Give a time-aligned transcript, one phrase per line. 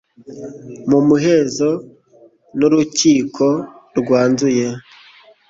[0.89, 1.69] mu muhezo
[2.57, 3.45] nurukiko
[3.99, 4.67] rwanzuye